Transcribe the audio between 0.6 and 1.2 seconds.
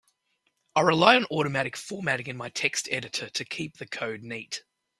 I rely